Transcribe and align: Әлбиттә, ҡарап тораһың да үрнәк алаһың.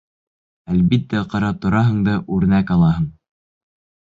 Әлбиттә, 0.75 1.21
ҡарап 1.33 1.59
тораһың 1.65 1.99
да 2.09 2.17
үрнәк 2.37 2.73
алаһың. 2.77 3.07